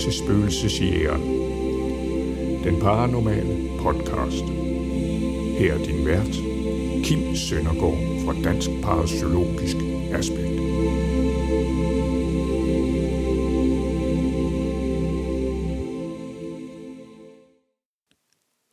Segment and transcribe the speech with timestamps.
[0.00, 1.22] til Spøgelsesjægeren.
[2.64, 4.44] Den paranormale podcast.
[5.58, 6.34] Her er din vært,
[7.04, 9.76] Kim Søndergaard fra Dansk Parapsykologisk
[10.12, 10.56] Aspekt.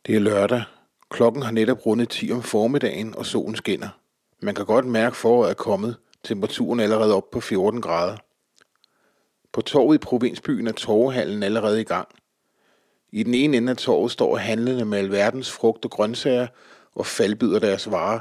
[0.06, 0.62] Det er lørdag.
[1.10, 3.88] Klokken har netop rundet 10 om formiddagen, og solen skinner.
[4.42, 5.96] Man kan godt mærke, at foråret er kommet.
[6.24, 8.16] Temperaturen er allerede op på 14 grader.
[9.54, 12.08] På torvet i provinsbyen er torvehallen allerede i gang.
[13.12, 16.46] I den ene ende af torvet står handlende med alverdens frugt og grøntsager
[16.94, 18.20] og faldbyder deres varer.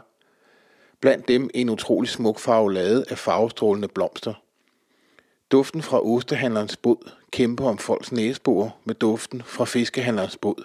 [1.02, 4.34] Blandt dem en utrolig smuk farvelade af farvestrålende blomster.
[5.52, 10.64] Duften fra ostehandlerens båd kæmper om folks næsebor med duften fra fiskehandlerens båd.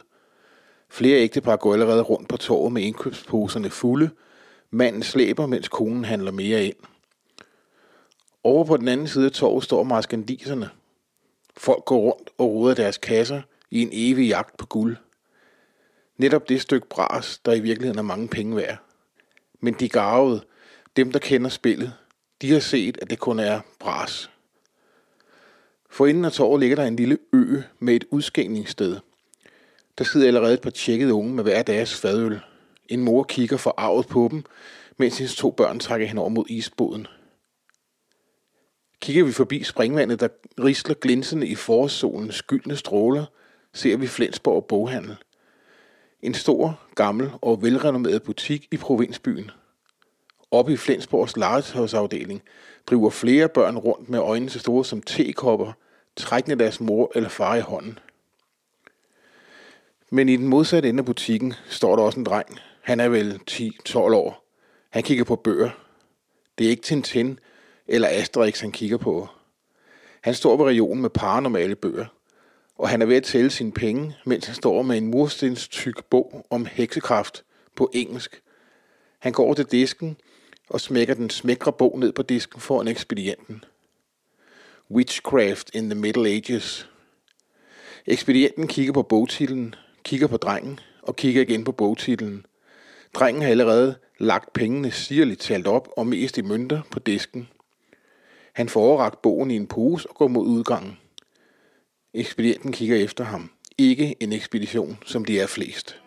[0.90, 4.10] Flere ægtepar går allerede rundt på torvet med indkøbsposerne fulde.
[4.70, 6.76] Manden slæber, mens konen handler mere ind.
[8.44, 10.70] Over på den anden side af torvet står marskandiserne.
[11.56, 14.96] Folk går rundt og ruder deres kasser i en evig jagt på guld.
[16.16, 18.78] Netop det stykke bras, der i virkeligheden er mange penge værd.
[19.60, 20.44] Men de garvede,
[20.96, 21.92] dem der kender spillet,
[22.42, 24.30] de har set, at det kun er bras.
[25.90, 28.96] For inden af torvet ligger der en lille ø med et udskængningssted.
[29.98, 32.40] Der sidder allerede et par tjekkede unge med hver deres fadøl.
[32.88, 34.44] En mor kigger forarvet på dem,
[34.96, 37.06] mens hendes to børn trækker hen over mod isboden.
[39.00, 40.28] Kigger vi forbi springvandet, der
[40.64, 43.24] risler glinsende i forårssolens gyldne stråler,
[43.72, 45.16] ser vi Flensborg Boghandel.
[46.22, 49.50] En stor, gammel og velrenommeret butik i provinsbyen.
[50.50, 52.42] Oppe i Flensborgs legetøjsafdeling
[52.86, 55.72] driver flere børn rundt med øjnene så store som tekopper,
[56.16, 57.98] trækkende deres mor eller far i hånden.
[60.10, 62.58] Men i den modsatte ende af butikken står der også en dreng.
[62.80, 64.44] Han er vel 10-12 år.
[64.90, 65.70] Han kigger på bøger.
[66.58, 67.38] Det er ikke Tintin
[67.88, 69.28] eller Asterix, han kigger på.
[70.20, 72.06] Han står ved regionen med paranormale bøger,
[72.76, 76.04] og han er ved at tælle sine penge, mens han står med en murstens tyk
[76.04, 77.44] bog om heksekraft
[77.76, 78.42] på engelsk.
[79.18, 80.16] Han går til disken
[80.68, 83.64] og smækker den smækre bog ned på disken foran ekspedienten.
[84.90, 86.88] Witchcraft in the Middle Ages.
[88.06, 89.74] Ekspedienten kigger på bogtitlen,
[90.04, 92.46] kigger på drengen og kigger igen på bogtitlen.
[93.14, 97.48] Drengen har allerede lagt pengene sirligt talt op og mest i mønter på disken.
[98.58, 100.98] Han får overragt bogen i en pose og går mod udgangen.
[102.14, 103.50] Ekspedienten kigger efter ham.
[103.78, 106.00] Ikke en ekspedition, som de er flest.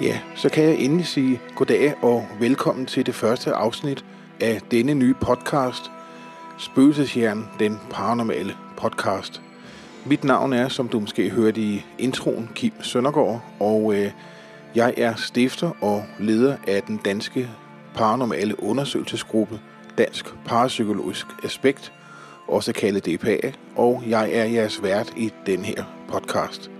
[0.00, 4.04] Ja, så kan jeg endelig sige goddag og velkommen til det første afsnit
[4.40, 5.82] af denne nye podcast,
[6.58, 9.42] Spøgelseshjernen, den paranormale podcast.
[10.04, 14.10] Mit navn er, som du måske hørte i introen, Kim Søndergaard, og øh,
[14.74, 17.48] jeg er stifter og leder af den danske
[17.94, 19.60] paranormale undersøgelsesgruppe
[19.98, 21.92] Dansk Parapsykologisk Aspekt,
[22.48, 26.70] også kaldet DPA, og jeg er jeres vært i den her podcast.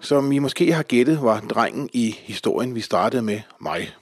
[0.00, 3.94] Som I måske har gættet, var drengen i historien, vi startede med mig.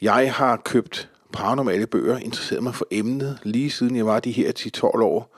[0.00, 4.52] Jeg har købt paranormale bøger, interesseret mig for emnet, lige siden jeg var de her
[4.58, 5.36] 10-12 år.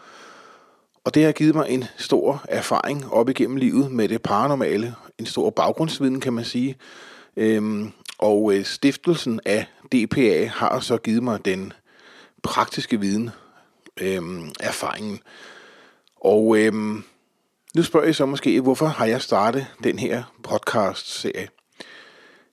[1.04, 4.94] Og det har givet mig en stor erfaring op igennem livet med det paranormale.
[5.18, 6.76] En stor baggrundsviden, kan man sige.
[7.36, 11.72] Øhm, og øh, stiftelsen af DPA har så givet mig den
[12.42, 13.30] praktiske viden,
[14.00, 15.20] øhm, erfaringen.
[16.16, 17.04] Og øhm,
[17.76, 21.48] nu spørger jeg så måske, hvorfor har jeg startet den her podcast-serie?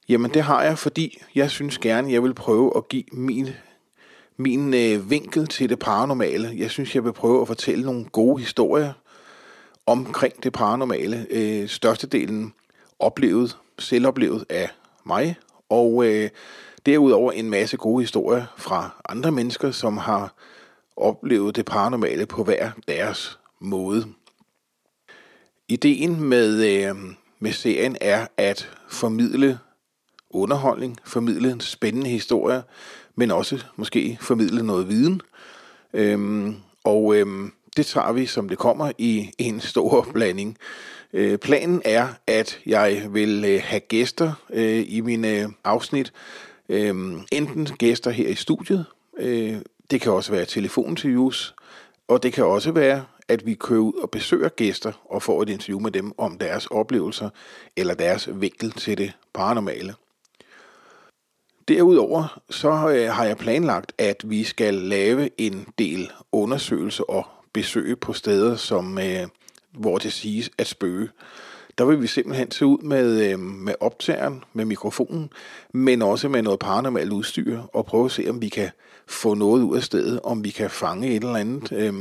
[0.09, 3.49] Jamen det har jeg, fordi jeg synes gerne, jeg vil prøve at give min,
[4.37, 6.51] min øh, vinkel til det paranormale.
[6.57, 8.93] Jeg synes, jeg vil prøve at fortælle nogle gode historier
[9.85, 11.27] omkring det paranormale.
[11.29, 12.53] Øh, størstedelen
[12.99, 14.69] oplevet, selvoplevet af
[15.05, 15.35] mig,
[15.69, 16.29] og øh,
[16.85, 20.33] derudover en masse gode historier fra andre mennesker, som har
[20.97, 24.05] oplevet det paranormale på hver deres måde.
[25.67, 26.95] Ideen med, øh,
[27.39, 29.59] med serien er at formidle
[30.29, 32.63] underholdning, formidle en spændende historie,
[33.15, 35.21] men også måske formidle noget viden.
[35.93, 40.57] Øhm, og øhm, det tager vi, som det kommer, i en stor blanding.
[41.13, 46.13] Øh, planen er, at jeg vil øh, have gæster øh, i mine øh, afsnit.
[46.69, 46.95] Øh,
[47.31, 48.85] enten gæster her i studiet,
[49.17, 49.57] øh,
[49.91, 51.55] det kan også være telefoninterviews,
[52.07, 55.49] og det kan også være, at vi kører ud og besøger gæster og får et
[55.49, 57.29] interview med dem om deres oplevelser
[57.75, 59.93] eller deres vinkel til det paranormale.
[61.67, 67.99] Derudover så øh, har jeg planlagt, at vi skal lave en del undersøgelser og besøg
[67.99, 69.27] på steder, som øh,
[69.71, 71.09] hvor det siges at spøge.
[71.77, 75.29] Der vil vi simpelthen se ud med, øh, med optageren, med mikrofonen,
[75.73, 78.69] men også med noget paranormalt udstyr, og prøve at se, om vi kan
[79.07, 81.71] få noget ud af stedet, om vi kan fange et eller andet.
[81.71, 81.93] Øh,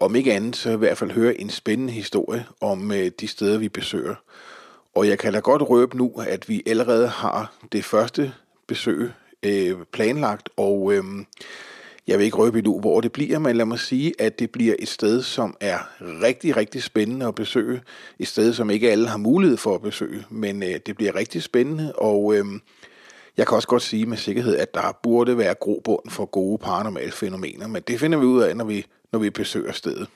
[0.00, 3.58] om ikke andet, så i hvert fald høre en spændende historie om øh, de steder,
[3.58, 4.14] vi besøger.
[4.94, 8.32] Og jeg kan da godt røbe nu, at vi allerede har det første
[8.66, 9.10] besøg
[9.42, 11.04] øh, planlagt, og øh,
[12.06, 14.74] jeg vil ikke røbe endnu, hvor det bliver, men lad mig sige, at det bliver
[14.78, 17.80] et sted, som er rigtig, rigtig spændende at besøge.
[18.18, 21.42] Et sted, som ikke alle har mulighed for at besøge, men øh, det bliver rigtig
[21.42, 22.44] spændende, og øh,
[23.36, 27.12] jeg kan også godt sige med sikkerhed, at der burde være grobund for gode paranormale
[27.12, 30.08] fænomener, men det finder vi ud af, når vi, når vi besøger stedet.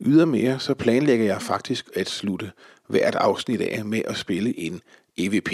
[0.00, 2.50] Ydermere så planlægger jeg faktisk at slutte
[2.86, 4.80] hvert afsnit af med at spille en
[5.16, 5.52] EVP,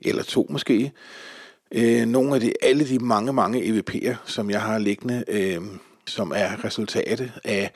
[0.00, 0.92] eller to måske.
[1.74, 5.60] Øh, nogle af de, alle de mange, mange EVP'er, som jeg har liggende, øh,
[6.06, 7.70] som er resultatet af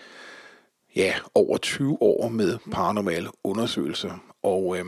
[0.96, 4.18] ja, over 20 år med paranormale undersøgelser.
[4.42, 4.84] Og øh,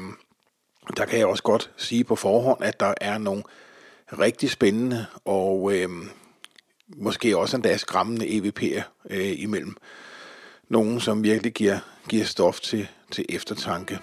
[0.97, 3.43] der kan jeg også godt sige på forhånd, at der er nogle
[4.19, 5.88] rigtig spændende og øh,
[6.97, 9.76] måske også endda skræmmende EVP'er øh, imellem.
[10.69, 13.99] Nogle, som virkelig giver, giver stof til, til eftertanke.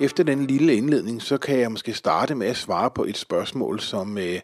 [0.00, 3.80] Efter den lille indledning, så kan jeg måske starte med at svare på et spørgsmål,
[3.80, 4.40] som, øh,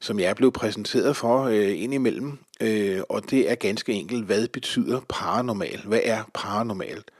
[0.00, 2.38] som jeg er blevet præsenteret for øh, indimellem.
[2.60, 5.80] Øh, og det er ganske enkelt, hvad betyder paranormal?
[5.84, 7.10] Hvad er paranormalt?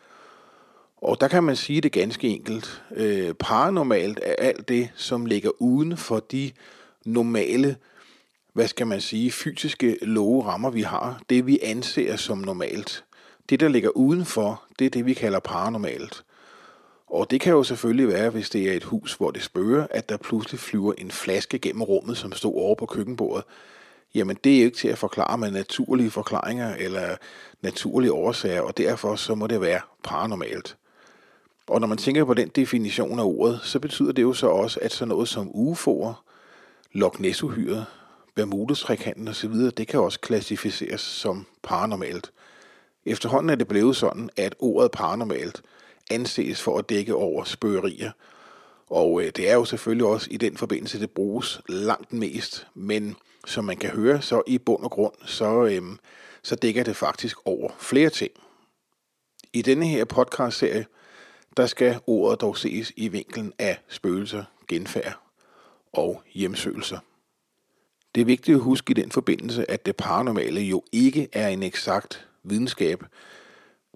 [0.96, 2.82] Og der kan man sige det ganske enkelt.
[2.96, 6.50] Øh, paranormalt er alt det, som ligger uden for de
[7.04, 7.76] normale,
[8.52, 11.20] hvad skal man sige, fysiske love rammer, vi har.
[11.30, 13.04] Det, vi anser som normalt.
[13.50, 16.24] Det, der ligger udenfor, det er det, vi kalder paranormalt.
[17.06, 20.08] Og det kan jo selvfølgelig være, hvis det er et hus, hvor det spørger, at
[20.08, 23.44] der pludselig flyver en flaske gennem rummet, som stod over på køkkenbordet.
[24.14, 27.16] Jamen det er ikke til at forklare med naturlige forklaringer eller
[27.62, 30.76] naturlige årsager, og derfor så må det være paranormalt.
[31.66, 34.80] Og når man tænker på den definition af ordet, så betyder det jo så også,
[34.82, 36.12] at sådan noget som UFO'er,
[36.92, 37.84] Loch Ness-uhyret,
[38.34, 42.30] Bermudes-trekanten osv., det kan også klassificeres som paranormalt.
[43.06, 45.62] Efterhånden er det blevet sådan, at ordet paranormalt–
[46.10, 48.10] anses for at dække over spøgerier.
[48.86, 52.66] Og øh, det er jo selvfølgelig også i den forbindelse, det bruges langt mest.
[52.74, 53.16] Men
[53.46, 55.82] som man kan høre, så i bund og grund, så, øh,
[56.42, 58.32] så dækker det faktisk over flere ting.
[59.52, 60.86] I denne her podcast-serie,
[61.56, 65.18] der skal ordet dog ses i vinklen af spøgelser, genfærd
[65.92, 66.98] og hjemsøgelser.
[68.14, 71.62] Det er vigtigt at huske i den forbindelse, at det paranormale jo ikke er en
[71.62, 73.04] eksakt videnskab,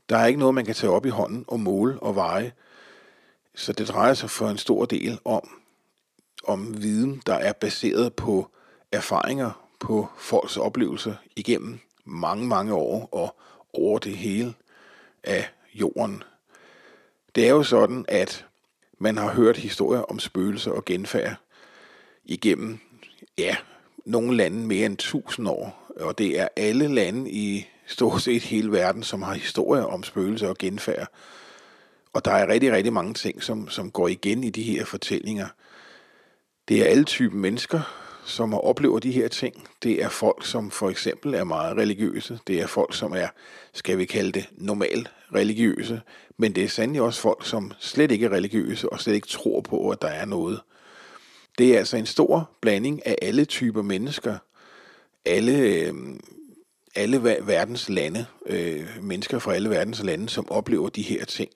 [0.08, 2.52] der er ikke noget, man kan tage op i hånden og måle og veje.
[3.54, 5.48] Så det drejer sig for en stor del om,
[6.44, 8.50] om viden, der er baseret på
[8.92, 13.36] erfaringer, på folks oplevelser igennem mange, mange år og
[13.72, 14.54] over det hele
[15.24, 16.22] af jorden.
[17.34, 18.46] Det er jo sådan, at
[18.98, 21.34] man har hørt historier om spøgelser og genfærd
[22.24, 22.78] igennem,
[23.38, 23.56] ja,
[24.04, 25.92] nogle lande mere end 1000 år.
[25.96, 30.48] Og det er alle lande i stort set hele verden, som har historier om spøgelser
[30.48, 31.08] og genfærd.
[32.12, 35.46] Og der er rigtig, rigtig mange ting, som, som går igen i de her fortællinger.
[36.68, 37.80] Det er alle typer mennesker,
[38.24, 39.68] som oplever de her ting.
[39.82, 42.38] Det er folk, som for eksempel er meget religiøse.
[42.46, 43.28] Det er folk, som er,
[43.72, 46.00] skal vi kalde det, normal religiøse.
[46.36, 49.60] Men det er sandelig også folk, som slet ikke er religiøse og slet ikke tror
[49.60, 50.60] på, at der er noget.
[51.58, 54.36] Det er altså en stor blanding af alle typer mennesker.
[55.24, 55.94] Alle øh,
[56.98, 61.50] alle verdens lande, øh, mennesker fra alle verdens lande, som oplever de her ting.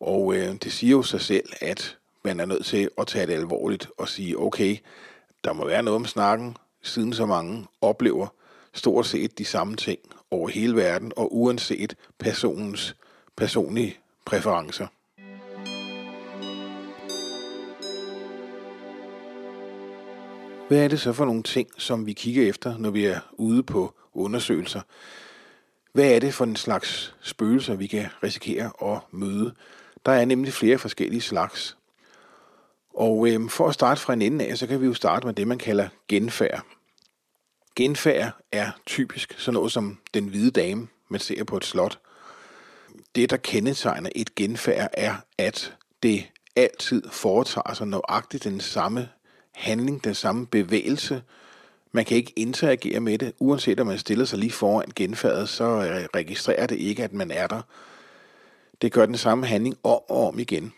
[0.00, 3.32] Og øh, det siger jo sig selv, at man er nødt til at tage det
[3.32, 4.76] alvorligt og sige, okay,
[5.44, 8.26] der må være noget om snakken, siden så mange oplever
[8.72, 9.98] stort set de samme ting
[10.30, 12.96] over hele verden, og uanset personens
[13.36, 14.86] personlige præferencer.
[20.68, 23.62] Hvad er det så for nogle ting, som vi kigger efter, når vi er ude
[23.62, 24.80] på undersøgelser.
[25.92, 29.54] Hvad er det for en slags spøgelser, vi kan risikere at møde?
[30.06, 31.76] Der er nemlig flere forskellige slags.
[32.94, 35.34] Og øh, for at starte fra en ende af, så kan vi jo starte med
[35.34, 36.62] det, man kalder genfærd.
[37.76, 41.98] Genfærd er typisk sådan noget som den hvide dame, man ser på et slot.
[43.14, 49.08] Det, der kendetegner et genfærd, er, at det altid foretager sig nøjagtigt den samme
[49.56, 51.22] handling, den samme bevægelse,
[51.92, 55.64] man kan ikke interagere med det, uanset om man stiller sig lige foran genfærdet, så
[55.64, 57.62] øh, registrerer det ikke, at man er der.
[58.82, 60.72] Det gør den samme handling om og om igen.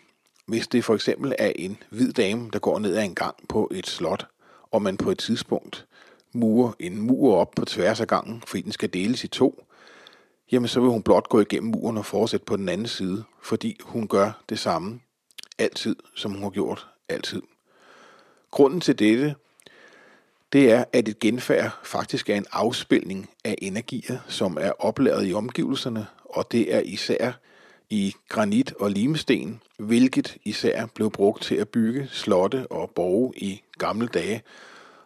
[0.45, 3.71] Hvis det for eksempel er en hvid dame, der går ned ad en gang på
[3.73, 4.27] et slot,
[4.71, 5.85] og man på et tidspunkt
[6.33, 9.63] murer en mur op på tværs af gangen, fordi den skal deles i to,
[10.51, 13.79] jamen så vil hun blot gå igennem muren og fortsætte på den anden side, fordi
[13.83, 14.99] hun gør det samme
[15.57, 17.41] altid, som hun har gjort altid.
[18.51, 19.35] Grunden til dette,
[20.53, 25.33] det er, at et genfærd faktisk er en afspilning af energier, som er opladet i
[25.33, 27.31] omgivelserne, og det er især
[27.89, 33.61] i granit og limsten, hvilket især blev brugt til at bygge slotte og borge i
[33.77, 34.41] gamle dage.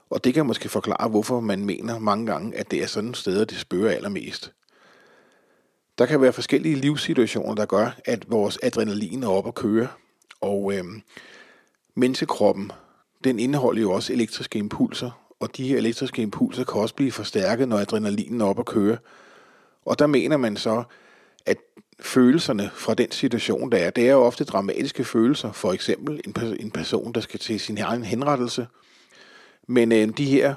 [0.10, 3.46] Og det kan måske forklare, hvorfor man mener mange gange, at det er sådan steder,
[3.46, 4.54] det spørger allermest.
[5.98, 9.88] Der kan være forskellige livssituationer, der gør, at vores adrenalin er op at køre.
[10.42, 10.84] Og øh,
[11.96, 12.72] menneskekroppen,
[13.24, 17.70] den indeholder jo også elektriske impulser, og de her elektriske impulser kan også blive forstærket,
[17.70, 18.98] når adrenalinen er op at køre.
[19.86, 20.84] Og der mener man så,
[21.46, 21.58] at
[22.00, 25.52] følelserne fra den situation, der er, det er jo ofte dramatiske følelser.
[25.52, 28.68] For eksempel en, en person, der skal til sin egen henrettelse.
[29.68, 30.56] Men øh, de her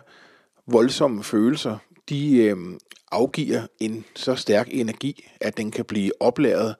[0.66, 2.56] voldsomme følelser, de øh,
[3.12, 6.74] afgiver en så stærk energi, at den kan blive opladet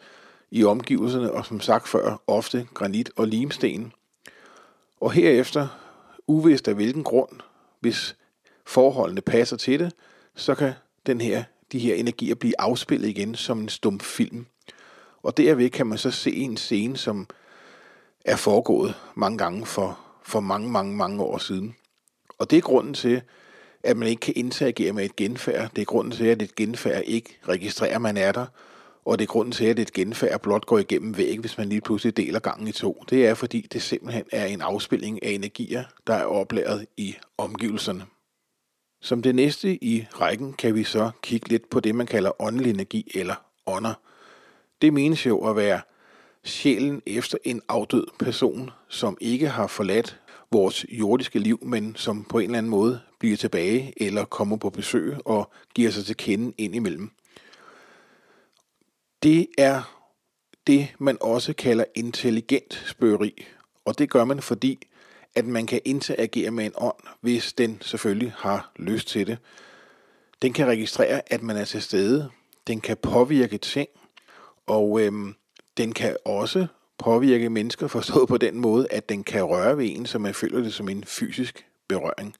[0.50, 3.92] i omgivelserne, og som sagt før, ofte granit og limsten.
[5.00, 5.68] Og herefter,
[6.26, 7.40] uvist af hvilken grund,
[7.80, 8.16] hvis
[8.66, 9.92] forholdene passer til det,
[10.34, 10.72] så kan
[11.06, 14.46] den her, de her energier blive afspillet igen som en stum film.
[15.22, 17.26] Og derved kan man så se en scene, som
[18.24, 21.76] er foregået mange gange for, for mange, mange, mange år siden.
[22.38, 23.22] Og det er grunden til,
[23.82, 25.70] at man ikke kan interagere med et genfærd.
[25.76, 28.46] Det er grunden til, at et genfærd ikke registrerer, at man er der.
[29.06, 31.80] Og det er grunden til, at et genfærd blot går igennem væg, hvis man lige
[31.80, 33.04] pludselig deler gangen i to.
[33.10, 38.04] Det er, fordi det simpelthen er en afspilning af energier, der er oplæret i omgivelserne.
[39.00, 42.70] Som det næste i rækken kan vi så kigge lidt på det, man kalder åndelig
[42.70, 43.34] energi eller
[43.66, 43.94] ånder.
[44.82, 45.80] Det menes jo at være
[46.44, 50.20] sjælen efter en afdød person, som ikke har forladt
[50.52, 54.70] vores jordiske liv, men som på en eller anden måde bliver tilbage eller kommer på
[54.70, 57.10] besøg og giver sig til kende ind imellem.
[59.26, 59.82] Det er
[60.66, 63.46] det, man også kalder intelligent spøgeri.
[63.84, 64.88] og det gør man fordi,
[65.34, 69.38] at man kan interagere med en ånd, hvis den selvfølgelig har lyst til det.
[70.42, 72.30] Den kan registrere, at man er til stede.
[72.66, 73.88] Den kan påvirke ting,
[74.66, 75.34] og øhm,
[75.76, 76.66] den kan også
[76.98, 80.62] påvirke mennesker forstået på den måde, at den kan røre ved en, så man føler
[80.62, 82.34] det som en fysisk berøring.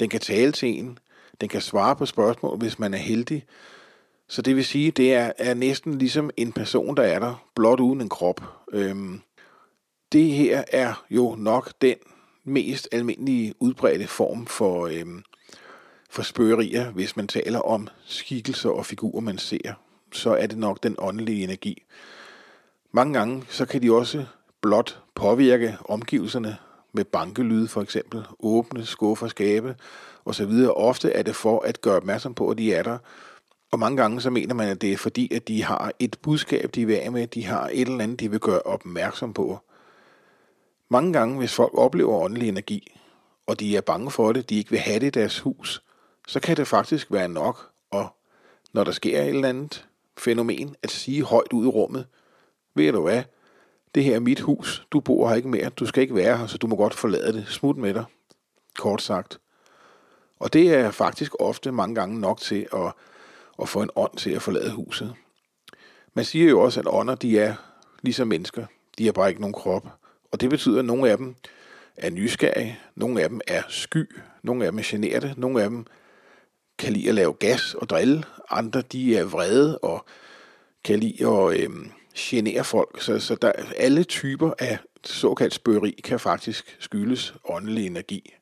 [0.00, 0.98] Den kan tale til en.
[1.40, 3.44] Den kan svare på spørgsmål, hvis man er heldig.
[4.28, 7.80] Så det vil sige, det er, er næsten ligesom en person, der er der, blot
[7.80, 8.42] uden en krop.
[8.72, 9.20] Øhm,
[10.12, 11.96] det her er jo nok den
[12.44, 15.22] mest almindelige udbredte form for, øhm,
[16.10, 19.72] for spørgerier, hvis man taler om skikkelser og figurer, man ser.
[20.12, 21.82] Så er det nok den åndelige energi.
[22.92, 24.24] Mange gange så kan de også
[24.60, 26.56] blot påvirke omgivelserne
[26.92, 29.76] med bankelyde for eksempel, åbne skuffer, skabe
[30.24, 30.52] osv.
[30.76, 32.98] Ofte er det for at gøre opmærksom på, at de er der.
[33.70, 36.74] Og mange gange så mener man, at det er fordi, at de har et budskab,
[36.74, 39.58] de vil af med, de har et eller andet, de vil gøre opmærksom på.
[40.88, 42.98] Mange gange, hvis folk oplever åndelig energi,
[43.46, 45.82] og de er bange for det, de ikke vil have det i deres hus,
[46.28, 48.08] så kan det faktisk være nok, og
[48.72, 52.06] når der sker et eller andet fænomen, at sige højt ud i rummet,
[52.74, 53.22] ved du hvad,
[53.94, 56.46] det her er mit hus, du bor her ikke mere, du skal ikke være her,
[56.46, 58.04] så du må godt forlade det, smut med dig,
[58.78, 59.40] kort sagt.
[60.38, 62.92] Og det er faktisk ofte mange gange nok til at,
[63.62, 65.14] at få en ånd til at forlade huset.
[66.14, 67.54] Man siger jo også, at ånder de er
[68.02, 68.66] ligesom mennesker,
[68.98, 69.88] de har bare ikke nogen krop.
[70.32, 71.34] Og det betyder, at nogle af dem
[71.96, 75.86] er nysgerrige, nogle af dem er sky, nogle af dem er generte, nogle af dem
[76.78, 80.04] kan lide at lave gas og drille, andre de er vrede og
[80.84, 81.70] kan lide at øh,
[82.16, 83.02] genere folk.
[83.02, 88.34] Så, så der, alle typer af såkaldt spørgeri kan faktisk skyldes åndelig energi.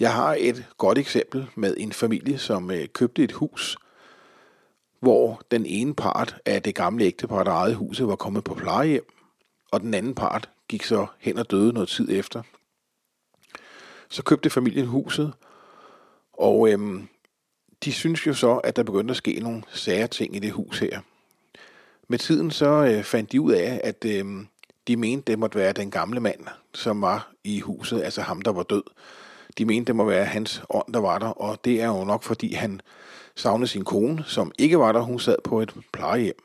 [0.00, 3.76] Jeg har et godt eksempel med en familie, som øh, købte et hus,
[5.00, 9.06] hvor den ene part af det gamle ægtepar, der ejede huset, var kommet på plejehjem,
[9.70, 12.42] og den anden part gik så hen og døde noget tid efter.
[14.08, 15.32] Så købte familien huset,
[16.32, 17.08] og øhm,
[17.84, 20.78] de synes jo så, at der begyndte at ske nogle sære ting i det hus
[20.78, 21.00] her.
[22.08, 24.24] Med tiden så øh, fandt de ud af, at øh,
[24.88, 26.40] de mente, det måtte være den gamle mand,
[26.74, 28.82] som var i huset, altså ham, der var død.
[29.58, 32.22] De mente, det må være hans ånd, der var der, og det er jo nok,
[32.22, 32.80] fordi han
[33.34, 35.00] savnede sin kone, som ikke var der.
[35.00, 36.42] Hun sad på et plejehjem.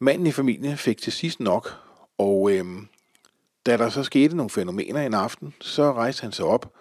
[0.00, 1.68] Manden i familien fik til sidst nok,
[2.18, 2.64] og øh,
[3.66, 6.72] da der så skete nogle fænomener en aften, så rejste han sig op,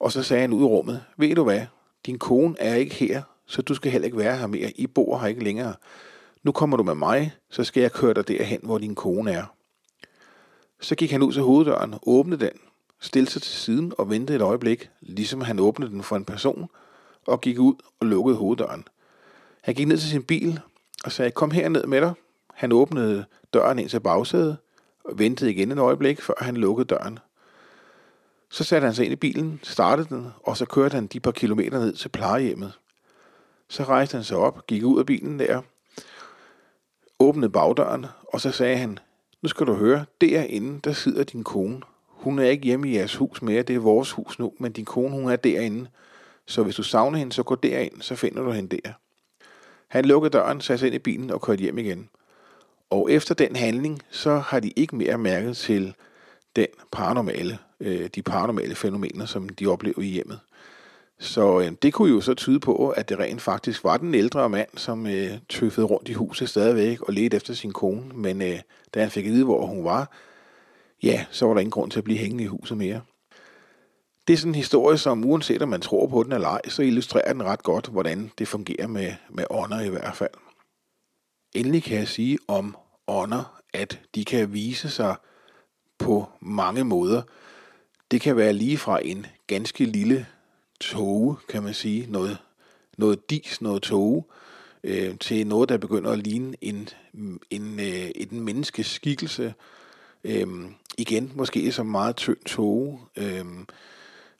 [0.00, 1.66] og så sagde han ud i rummet, ved du hvad,
[2.06, 4.70] din kone er ikke her, så du skal heller ikke være her mere.
[4.70, 5.74] I bor her ikke længere.
[6.42, 9.44] Nu kommer du med mig, så skal jeg køre dig derhen, hvor din kone er.
[10.80, 12.52] Så gik han ud til hoveddøren, åbnede den,
[13.00, 16.68] stillede sig til siden og ventede et øjeblik, ligesom han åbnede den for en person,
[17.26, 18.84] og gik ud og lukkede hoveddøren.
[19.62, 20.60] Han gik ned til sin bil
[21.04, 22.12] og sagde, kom her ned med dig.
[22.54, 24.56] Han åbnede døren ind til bagsædet,
[25.04, 27.18] og ventede igen et øjeblik, før han lukkede døren.
[28.50, 31.30] Så satte han sig ind i bilen, startede den, og så kørte han de par
[31.30, 32.72] kilometer ned til plejehjemmet.
[33.68, 35.62] Så rejste han sig op, gik ud af bilen der,
[37.18, 38.98] åbnede bagdøren, og så sagde han,
[39.42, 41.80] nu skal du høre, derinde, der sidder din kone.
[42.20, 44.84] Hun er ikke hjemme i jeres hus mere, det er vores hus nu, men din
[44.84, 45.86] kone, hun er derinde.
[46.46, 48.92] Så hvis du savner hende, så gå derind, så finder du hende der.
[49.88, 52.08] Han lukkede døren, satte sig ind i bilen og kørte hjem igen.
[52.90, 55.94] Og efter den handling, så har de ikke mere mærket til
[56.56, 60.40] den paranormale, øh, de paranormale fænomener, som de oplevede i hjemmet.
[61.18, 64.48] Så øh, det kunne jo så tyde på, at det rent faktisk var den ældre
[64.48, 68.02] mand, som øh, tøffede rundt i huset stadigvæk og ledte efter sin kone.
[68.14, 68.58] Men øh,
[68.94, 70.10] da han fik at vide, hvor hun var,
[71.02, 73.00] ja, så var der ingen grund til at blive hængende i huset mere.
[74.26, 76.82] Det er sådan en historie, som uanset om man tror på den eller ej, så
[76.82, 80.30] illustrerer den ret godt, hvordan det fungerer med, med ånder i hvert fald.
[81.54, 82.76] Endelig kan jeg sige om
[83.06, 85.16] ånder, at de kan vise sig
[85.98, 87.22] på mange måder.
[88.10, 90.26] Det kan være lige fra en ganske lille
[90.80, 92.38] tåge, kan man sige, noget,
[92.98, 94.24] noget dis, noget tåge,
[94.84, 96.88] øh, til noget, der begynder at ligne en,
[97.50, 99.54] en, øh, en menneskeskikkelse, skikkelse.
[100.24, 103.66] Øhm, igen, måske som meget tynd tåge, øhm,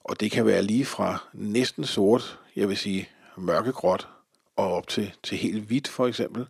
[0.04, 4.08] og det kan være lige fra næsten sort, jeg vil sige mørkegråt,
[4.56, 6.46] og op til, til helt hvidt for eksempel.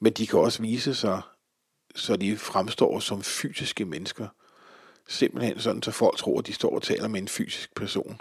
[0.00, 1.20] Men de kan også vise sig,
[1.94, 4.26] så de fremstår som fysiske mennesker.
[5.08, 8.20] Simpelthen sådan, så folk tror, at de står og taler med en fysisk person.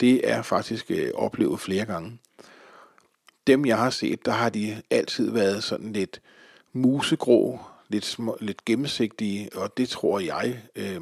[0.00, 2.18] Det er faktisk øh, oplevet flere gange.
[3.46, 6.20] Dem, jeg har set, der har de altid været sådan lidt
[6.72, 11.00] musegrå, lidt, små, lidt gennemsigtige, og det tror jeg øh,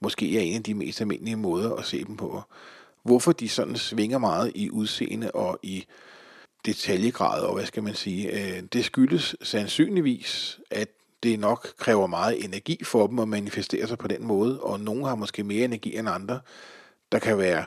[0.00, 2.42] måske er en af de mest almindelige måder at se dem på.
[3.02, 5.86] Hvorfor de sådan svinger meget i udseende og i
[6.66, 10.88] detaljegrad, og hvad skal man sige, øh, det skyldes sandsynligvis, at
[11.22, 15.06] det nok kræver meget energi for dem at manifestere sig på den måde, og nogle
[15.06, 16.40] har måske mere energi end andre.
[17.12, 17.64] Der kan være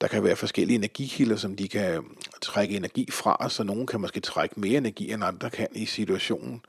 [0.00, 2.04] der kan være forskellige energikilder, som de kan
[2.40, 6.62] trække energi fra, så nogen kan måske trække mere energi, end andre kan i situationen.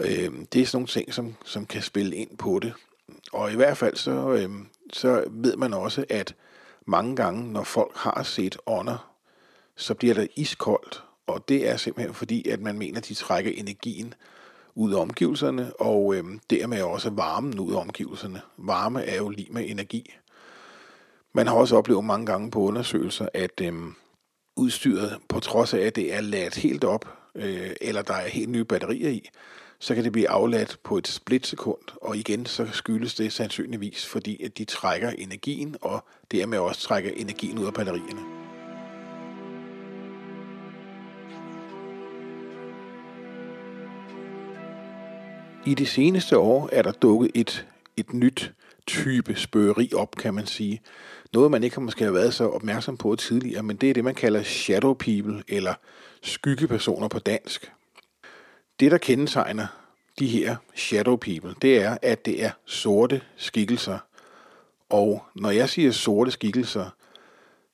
[0.00, 2.72] Øh, det er sådan nogle ting, som, som kan spille ind på det.
[3.32, 4.50] Og i hvert fald så, øh,
[4.92, 6.34] så ved man også, at
[6.86, 9.12] mange gange, når folk har set ånder,
[9.76, 11.02] så bliver det iskoldt.
[11.26, 14.14] Og det er simpelthen fordi, at man mener, at de trækker energien
[14.74, 18.40] ud af omgivelserne, og øh, dermed også varmen ud af omgivelserne.
[18.56, 20.14] Varme er jo lige med energi.
[21.32, 23.74] Man har også oplevet mange gange på undersøgelser, at øh,
[24.56, 28.48] udstyret, på trods af, at det er ladt helt op, øh, eller der er helt
[28.48, 29.28] nye batterier i,
[29.78, 34.42] så kan det blive afladt på et splitsekund, og igen så skyldes det sandsynligvis, fordi
[34.42, 38.36] at de trækker energien, og dermed også trækker energien ud af batterierne.
[45.66, 48.52] I de seneste år er der dukket et, et nyt
[48.86, 50.80] type spørgeri op, kan man sige.
[51.32, 54.14] Noget, man ikke måske har været så opmærksom på tidligere, men det er det, man
[54.14, 55.74] kalder shadow people, eller
[56.22, 57.72] skyggepersoner på dansk.
[58.80, 59.66] Det, der kendetegner
[60.18, 63.98] de her shadow people, det er, at det er sorte skikkelser.
[64.88, 66.90] Og når jeg siger sorte skikkelser,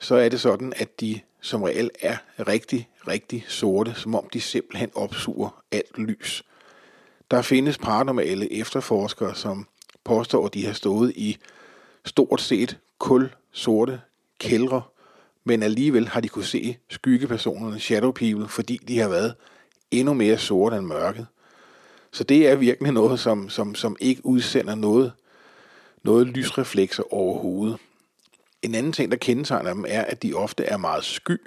[0.00, 2.16] så er det sådan, at de som regel er
[2.48, 6.44] rigtig, rigtig sorte, som om de simpelthen opsuger alt lys.
[7.30, 9.66] Der findes paranormale efterforskere, som
[10.04, 11.38] påstår, at de har stået i
[12.04, 14.00] stort set kul sorte
[14.38, 14.82] kældre,
[15.44, 19.34] men alligevel har de kunne se skyggepersonerne, shadow people, fordi de har været
[19.92, 21.26] endnu mere sorte end mørket.
[22.12, 25.12] Så det er virkelig noget, som, som, som ikke udsender noget,
[26.02, 27.76] noget lysreflekser overhovedet.
[28.62, 31.40] En anden ting, der kendetegner dem, er, at de ofte er meget sky.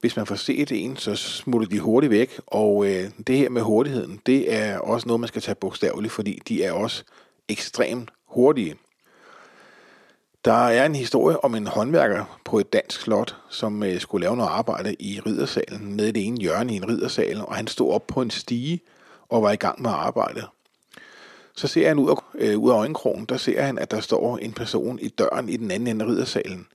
[0.00, 3.62] Hvis man får set en, så smutter de hurtigt væk, og øh, det her med
[3.62, 7.04] hurtigheden, det er også noget, man skal tage bogstaveligt, fordi de er også
[7.48, 8.76] ekstremt hurtige.
[10.44, 14.36] Der er en historie om en håndværker på et dansk slot, som øh, skulle lave
[14.36, 17.92] noget arbejde i riddersalen, nede i det ene hjørne i en riddersal, og han stod
[17.92, 18.80] op på en stige
[19.28, 20.46] og var i gang med arbejdet.
[21.56, 24.38] Så ser han ud af, øh, ud af øjenkrogen, der ser han, at der står
[24.38, 26.66] en person i døren i den anden ende af riddersalen.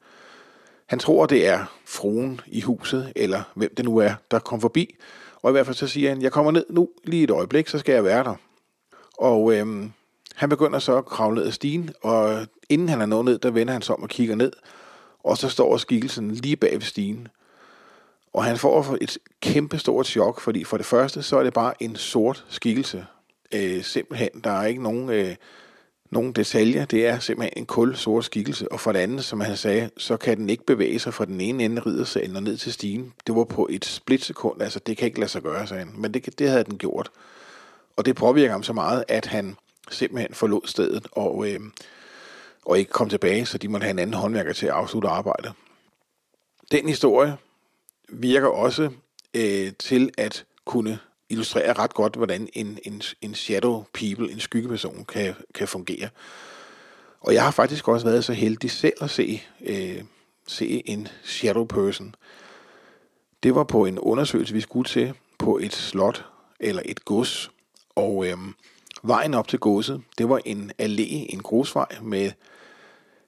[0.85, 4.95] Han tror, det er fruen i huset, eller hvem det nu er, der kommer forbi.
[5.41, 7.79] Og i hvert fald så siger han, jeg kommer ned nu lige et øjeblik, så
[7.79, 8.35] skal jeg være der.
[9.17, 9.91] Og øhm,
[10.35, 13.51] han begynder så at kravle ned ad stigen, og inden han er nået ned, der
[13.51, 14.51] vender han sig om og kigger ned,
[15.23, 17.27] og så står skikkelsen lige bag ved stigen.
[18.33, 21.83] Og han får et kæmpe stort chok, fordi for det første, så er det bare
[21.83, 23.05] en sort skikkelse.
[23.51, 25.35] Øh, simpelthen, der er ikke nogen, øh,
[26.11, 28.71] nogen detaljer, det er simpelthen en kul sort skikkelse.
[28.71, 31.41] Og for det andet, som han sagde, så kan den ikke bevæge sig fra den
[31.41, 33.13] ene ende af riddersalen og ned til stigen.
[33.27, 35.93] Det var på et splitsekund, altså det kan ikke lade sig gøre, sagde han.
[35.97, 37.11] Men det, det havde den gjort.
[37.97, 39.55] Og det påvirker ham så meget, at han
[39.91, 41.59] simpelthen forlod stedet og, øh,
[42.65, 45.53] og ikke kom tilbage, så de måtte have en anden håndværker til at afslutte arbejdet.
[46.71, 47.37] Den historie
[48.09, 48.89] virker også
[49.33, 55.05] øh, til at kunne illustrere ret godt, hvordan en, en, en shadow people, en skyggeperson,
[55.05, 56.09] kan, kan fungere.
[57.21, 60.03] Og jeg har faktisk også været så heldig selv at se, øh,
[60.47, 62.15] se en shadow person.
[63.43, 66.25] Det var på en undersøgelse, vi skulle til på et slot
[66.59, 67.51] eller et gods.
[67.95, 68.37] Og øh,
[69.07, 72.31] vejen op til godset, det var en allé, en grusvej med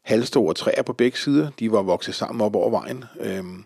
[0.02, 1.50] halvstore træer på begge sider.
[1.60, 3.04] De var vokset sammen op over vejen.
[3.20, 3.64] Øhm,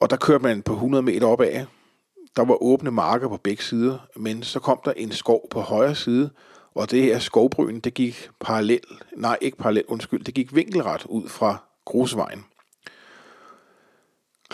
[0.00, 1.64] og der kørte man på 100 meter opad.
[2.36, 5.94] Der var åbne marker på begge sider, men så kom der en skov på højre
[5.94, 6.30] side,
[6.74, 8.80] og det her skovbryn, det gik parallel,
[9.16, 12.44] nej ikke parallel, undskyld, det gik vinkelret ud fra grusvejen.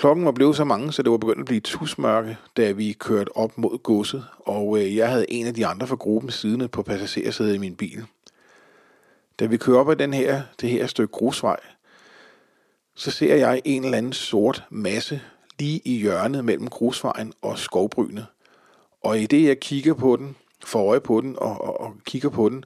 [0.00, 3.36] Klokken var blevet så mange, så det var begyndt at blive tusmørke, da vi kørte
[3.36, 6.82] op mod godset, og øh, jeg havde en af de andre fra gruppen siddende på
[6.82, 8.04] passagersædet i min bil.
[9.40, 11.56] Da vi kører op ad den her, det her stykke grusvej,
[12.94, 15.20] så ser jeg en eller anden sort masse
[15.58, 18.26] lige i hjørnet mellem grusvejen og skovbrynet.
[19.02, 22.28] Og i det jeg kigger på den, får øje på den og, og, og kigger
[22.28, 22.64] på den,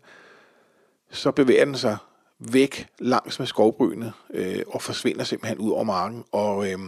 [1.11, 1.97] så bevæger den sig
[2.38, 6.25] væk langs med skovbrynet øh, og forsvinder simpelthen ud over marken.
[6.33, 6.79] Og øh,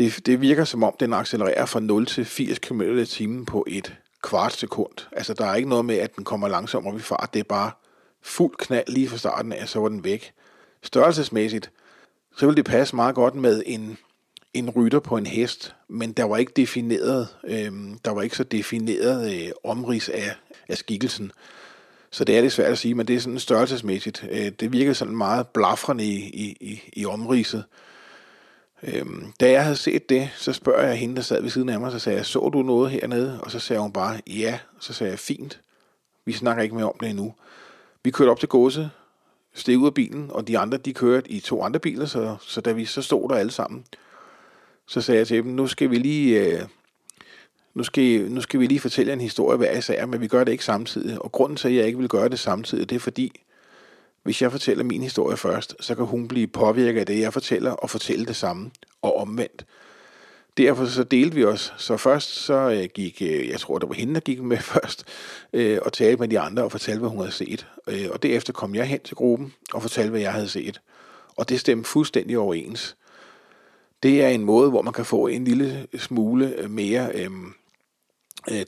[0.00, 3.64] det, det virker som om, den accelererer fra 0 til 80 km i timen på
[3.68, 5.08] et kvart sekund.
[5.12, 7.30] Altså der er ikke noget med, at den kommer langsomt ved fart.
[7.34, 7.70] Det er bare
[8.22, 10.32] fuld knald lige fra starten af, så var den væk.
[10.82, 11.70] Størrelsesmæssigt,
[12.36, 13.98] så ville det passe meget godt med en,
[14.54, 17.72] en rytter på en hest, men der var ikke defineret, øh,
[18.04, 20.34] der var ikke så defineret øh, omrids af,
[20.68, 21.32] af skikkelsen.
[22.10, 24.24] Så det er det svært at sige, men det er sådan størrelsesmæssigt.
[24.30, 27.64] Øh, det virker sådan meget blafrende i, i, i, i omridset.
[28.82, 31.80] Øhm, da jeg havde set det, så spørger jeg hende, der sad ved siden af
[31.80, 33.40] mig, så sagde jeg, så du noget hernede?
[33.42, 34.58] Og så sagde hun bare, ja.
[34.80, 35.60] Så sagde jeg, fint.
[36.24, 37.34] Vi snakker ikke mere om det endnu.
[38.04, 38.90] Vi kørte op til godset,
[39.54, 42.60] steg ud af bilen, og de andre, de kørte i to andre biler, så, så
[42.60, 43.84] da vi så stod der alle sammen,
[44.86, 46.62] så sagde jeg til dem, nu skal vi lige, øh,
[47.74, 50.52] nu skal, nu skal vi lige fortælle en historie hver især, men vi gør det
[50.52, 51.22] ikke samtidig.
[51.22, 53.40] Og grunden til, at jeg ikke vil gøre det samtidig, det er fordi,
[54.22, 57.72] hvis jeg fortæller min historie først, så kan hun blive påvirket af det, jeg fortæller,
[57.72, 58.70] og fortælle det samme,
[59.02, 59.66] og omvendt.
[60.56, 61.74] Derfor så delte vi os.
[61.78, 65.04] Så først så øh, gik, øh, jeg tror det var hende, der gik med først,
[65.52, 67.66] øh, og talte med de andre og fortalte, hvad hun havde set.
[68.10, 70.80] Og derefter kom jeg hen til gruppen og fortalte, hvad jeg havde set.
[71.36, 72.96] Og det stemte fuldstændig overens.
[74.02, 77.54] Det er en måde, hvor man kan få en lille smule mere øhm,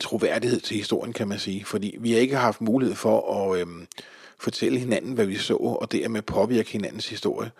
[0.00, 1.64] troværdighed til historien, kan man sige.
[1.64, 3.60] Fordi vi har ikke haft mulighed for at...
[3.60, 3.86] Øhm,
[4.42, 7.50] fortælle hinanden, hvad vi så, og dermed påvirke hinandens historie.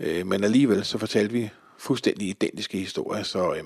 [0.00, 3.64] Øh, men alligevel så fortalte vi fuldstændig identiske historier, så, øh,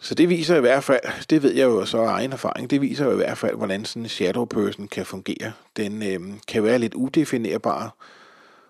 [0.00, 2.80] så det viser i hvert fald, det ved jeg jo så af egen erfaring, det
[2.80, 5.52] viser jo i hvert fald, hvordan sådan en shadow person kan fungere.
[5.76, 7.96] Den øh, kan være lidt udefinerbar,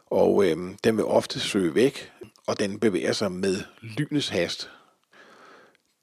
[0.07, 2.13] og øh, den vil ofte søge væk,
[2.47, 4.71] og den bevæger sig med lynets hast.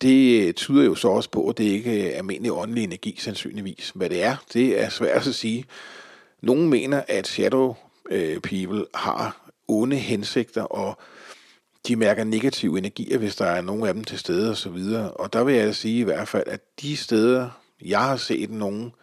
[0.02, 3.92] Det øh, tyder jo så også på, at det ikke er almindelig åndelig energi, sandsynligvis.
[3.96, 5.66] Hvad det er, det er svært at sige.
[6.42, 7.76] Nogle mener, at shadow
[8.10, 10.98] øh, people har onde hensigter, og
[11.88, 15.12] de mærker negative energier, hvis der er nogen af dem til stede og så videre.
[15.12, 17.50] Og der vil jeg sige i hvert fald, at de steder,
[17.82, 18.94] jeg har set nogen,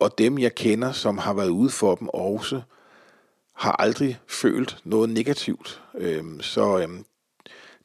[0.00, 2.62] og dem jeg kender, som har været ude for dem også,
[3.52, 5.82] har aldrig følt noget negativt.
[5.94, 7.04] Øhm, så øhm,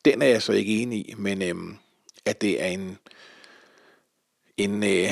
[0.06, 1.78] den er jeg så ikke enig i, men øhm,
[2.26, 2.98] at det er en,
[4.58, 5.10] en øh,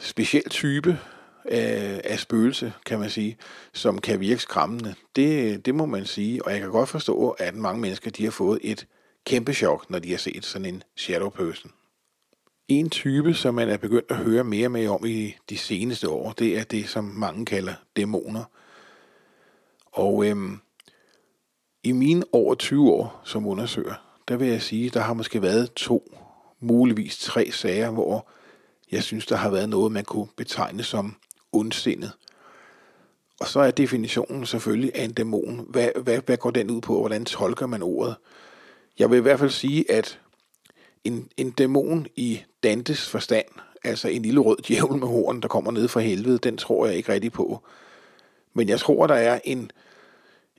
[0.00, 0.98] speciel type
[1.44, 3.36] øh, af spøgelse, kan man sige,
[3.72, 4.94] som kan virke skræmmende.
[5.16, 8.30] Det, det må man sige, og jeg kan godt forstå, at mange mennesker de har
[8.30, 8.86] fået et
[9.26, 11.72] kæmpe chok, når de har set sådan en shadow person.
[12.68, 16.08] En type, som man er begyndt at høre mere og mere om i de seneste
[16.08, 18.44] år, det er det, som mange kalder dæmoner.
[19.92, 20.58] Og øhm,
[21.84, 23.94] i mine over 20 år som undersøger,
[24.28, 26.18] der vil jeg sige, der har måske været to,
[26.60, 28.28] muligvis tre sager, hvor
[28.92, 31.16] jeg synes, der har været noget, man kunne betegne som
[31.52, 32.12] ondsindet.
[33.40, 35.66] Og så er definitionen selvfølgelig af en dæmon.
[35.68, 38.16] Hvad, hvad, hvad går den ud på, hvordan tolker man ordet?
[38.98, 40.18] Jeg vil i hvert fald sige, at
[41.04, 43.46] en, en dæmon i Dantes forstand,
[43.84, 46.96] altså en lille rød djævel med horn, der kommer ned fra helvede, den tror jeg
[46.96, 47.62] ikke rigtig på.
[48.54, 49.70] Men jeg tror, der er en,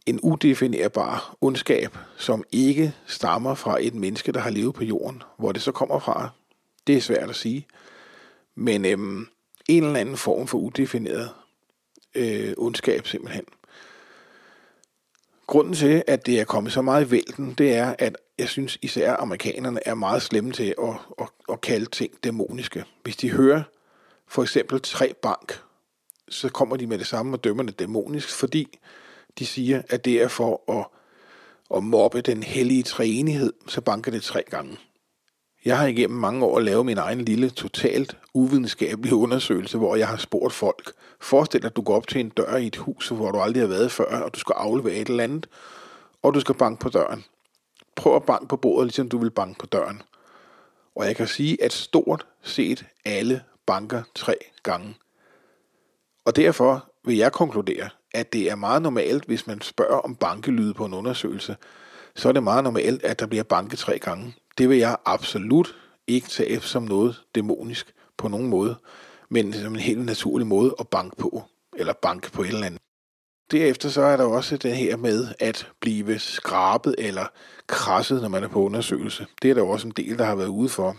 [0.06, 5.24] en udefinerbar ondskab, som ikke stammer fra et menneske, der har levet på jorden.
[5.38, 6.30] Hvor det så kommer fra,
[6.88, 7.68] det er svært at sige.
[8.56, 9.28] Men øhm,
[9.70, 11.30] en eller anden form for udefineret
[12.16, 13.46] øh, ondskab simpelthen.
[15.48, 18.78] Grunden til, at det er kommet så meget i vælten, det er, at jeg synes
[18.82, 22.86] især amerikanerne er meget slemme til at, at, at kalde ting dæmoniske.
[23.04, 23.64] Hvis de hører
[24.28, 25.60] for eksempel tre bank,
[26.30, 28.80] så kommer de med det samme og dømmer det dæmonisk, fordi
[29.40, 30.86] de siger, at det er for at,
[31.78, 34.78] at mobbe den hellige træenighed, så banker det tre gange.
[35.66, 40.18] Jeg har igennem mange år lavet min egen lille, totalt uvidenskabelige undersøgelse, hvor jeg har
[40.18, 40.92] spurgt folk.
[41.22, 43.64] Forestil dig, at du går op til en dør i et hus, hvor du aldrig
[43.64, 45.48] har været før, og du skal aflevere et eller andet,
[46.24, 47.24] og du skal banke på døren.
[47.96, 50.02] Prøv at banke på bordet, ligesom du vil banke på døren.
[50.96, 54.96] Og jeg kan sige, at stort set alle banker tre gange.
[56.26, 60.74] Og derfor vil jeg konkludere, at det er meget normalt, hvis man spørger om bankelyde
[60.74, 61.56] på en undersøgelse,
[62.16, 64.36] så er det meget normalt, at der bliver banket tre gange.
[64.58, 65.76] Det vil jeg absolut
[66.08, 68.76] ikke tage som noget dæmonisk på nogen måde,
[69.30, 71.44] men som en helt naturlig måde at banke på,
[71.78, 72.82] eller banke på et eller andet.
[73.52, 77.26] Derefter så er der også det her med at blive skrabet eller
[77.68, 79.28] krasset, når man er på undersøgelse.
[79.42, 80.98] Det er der også en del, der har været ude for.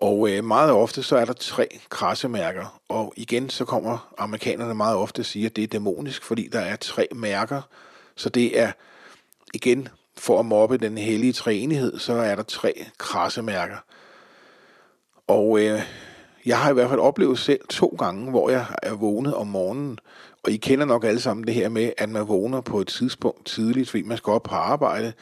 [0.00, 4.96] Og øh, meget ofte så er der tre krassemærker, og igen så kommer amerikanerne meget
[4.96, 7.62] ofte og siger, at det er dæmonisk, fordi der er tre mærker.
[8.16, 8.72] Så det er
[9.54, 13.76] igen for at mobbe den hellige træenighed, så er der tre krassemærker.
[15.26, 15.80] Og øh,
[16.46, 19.98] jeg har i hvert fald oplevet selv to gange, hvor jeg er vågnet om morgenen,
[20.42, 23.46] og I kender nok alle sammen det her med, at man vågner på et tidspunkt
[23.46, 25.12] tidligt, fordi man skal op på arbejde,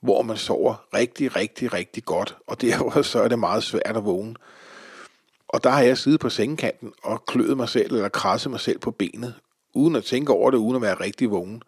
[0.00, 4.04] hvor man sover rigtig, rigtig, rigtig godt, og derfor så er det meget svært at
[4.04, 4.34] vågne.
[5.48, 8.78] Og der har jeg siddet på sengekanten og kløet mig selv, eller krasset mig selv
[8.78, 9.34] på benet,
[9.74, 11.62] uden at tænke over det, uden at være rigtig vågen.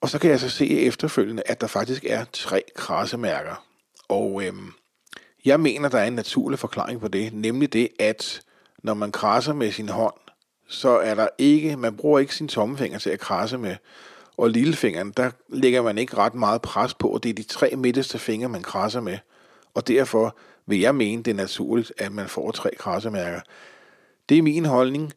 [0.00, 3.64] Og så kan jeg så se efterfølgende, at der faktisk er tre krassemærker.
[4.08, 4.72] Og øhm,
[5.44, 8.42] jeg mener, der er en naturlig forklaring på det, nemlig det, at
[8.82, 10.14] når man krasser med sin hånd,
[10.68, 13.76] så er der ikke, man bruger ikke sin tommefinger til at krasse med,
[14.36, 17.76] og lillefingeren, der lægger man ikke ret meget pres på, og det er de tre
[17.76, 19.18] midterste fingre, man krasser med.
[19.74, 20.36] Og derfor
[20.66, 23.40] vil jeg mene, det er naturligt, at man får tre krassemærker.
[24.28, 25.12] Det er min holdning.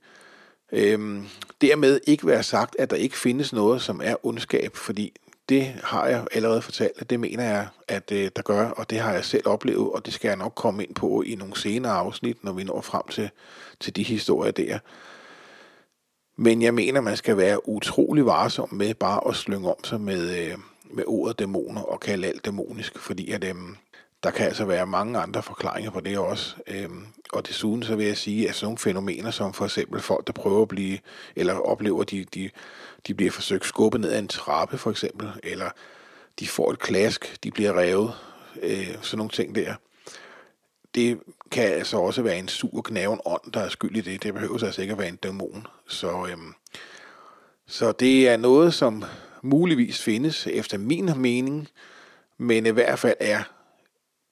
[0.71, 1.27] Øhm,
[1.63, 5.13] dermed ikke være sagt, at der ikke findes noget, som er ondskab, fordi
[5.49, 8.99] det har jeg allerede fortalt, at det mener jeg, at øh, der gør, og det
[8.99, 11.93] har jeg selv oplevet, og det skal jeg nok komme ind på i nogle senere
[11.93, 13.29] afsnit, når vi når frem til,
[13.79, 14.79] til de historier der.
[16.35, 20.37] Men jeg mener, man skal være utrolig varsom med bare at slynge om sig med,
[20.39, 20.57] øh,
[20.91, 23.55] med ordet dæmoner og kalde alt dæmonisk, fordi at, øh,
[24.23, 26.55] der kan altså være mange andre forklaringer på det også.
[26.67, 30.27] Øhm, og desuden så vil jeg sige, at sådan nogle fænomener som for eksempel folk,
[30.27, 30.99] der prøver at blive,
[31.35, 32.49] eller oplever, at de, de,
[33.07, 35.69] de bliver forsøgt skubbet ned ad en trappe for eksempel, eller
[36.39, 38.13] de får et klask, de bliver revet,
[38.61, 39.75] øh, sådan nogle ting der.
[40.95, 41.19] Det
[41.51, 44.23] kan altså også være en sur knaven ånd, der er skyld i det.
[44.23, 45.67] Det behøver altså ikke at være en dæmon.
[45.87, 46.53] Så, øhm,
[47.67, 49.03] så det er noget, som
[49.41, 51.67] muligvis findes efter min mening,
[52.37, 53.43] men i hvert fald er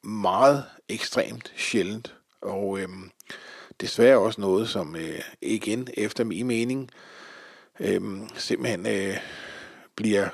[0.04, 2.16] meget ekstremt sjældent.
[2.42, 3.12] Og øhm,
[3.82, 6.90] desværre også noget, som øh, igen efter min mening
[7.80, 9.18] øhm, simpelthen øh,
[9.96, 10.30] bliver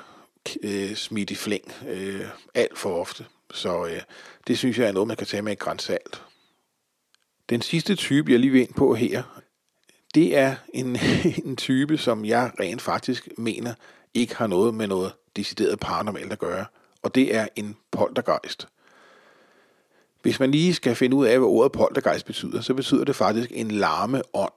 [0.62, 3.26] øh, smidt i flæng øh, alt for ofte.
[3.50, 4.00] Så øh,
[4.46, 6.22] det synes jeg er noget, man kan tage med et grænsalt.
[7.48, 9.42] Den sidste type, jeg lige vil ind på her,
[10.14, 10.98] det er en,
[11.44, 13.74] en type, som jeg rent faktisk mener
[14.14, 16.66] ikke har noget med noget decideret paranormalt at gøre.
[17.02, 18.68] Og det er en poltergeist.
[20.22, 23.50] Hvis man lige skal finde ud af, hvad ordet poltergeist betyder, så betyder det faktisk
[23.54, 24.52] en larme ånd.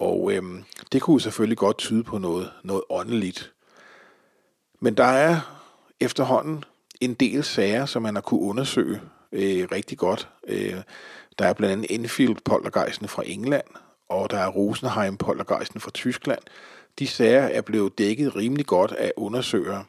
[0.00, 3.52] Og øhm, det kunne selvfølgelig godt tyde på noget, noget åndeligt.
[4.80, 5.40] Men der er
[6.00, 6.64] efterhånden
[7.00, 9.00] en del sager, som man har kunne undersøge
[9.32, 10.28] øh, rigtig godt.
[10.48, 10.76] Øh,
[11.38, 13.64] der er blandt andet Enfield poltergeisten fra England,
[14.08, 16.40] og der er Rosenheim poltergeisten fra Tyskland.
[16.98, 19.84] De sager er blevet dækket rimelig godt af undersøgere.